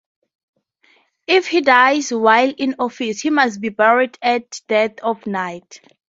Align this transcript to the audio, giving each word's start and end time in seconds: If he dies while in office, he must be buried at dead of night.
If 1.27 1.45
he 1.45 1.61
dies 1.61 2.11
while 2.11 2.51
in 2.57 2.77
office, 2.79 3.21
he 3.21 3.29
must 3.29 3.61
be 3.61 3.69
buried 3.69 4.17
at 4.23 4.59
dead 4.67 4.99
of 5.03 5.27
night. 5.27 5.79